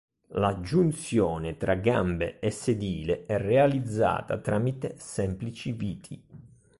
[0.29, 6.23] La giunzione tra gambe e sedile è realizzata tramite semplici viti.